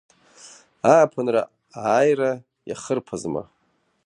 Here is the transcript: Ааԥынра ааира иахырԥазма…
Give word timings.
Ааԥынра 0.93 1.41
ааира 1.91 2.31
иахырԥазма… 2.69 3.41